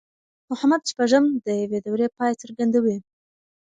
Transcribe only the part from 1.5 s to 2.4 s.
يوې دورې پای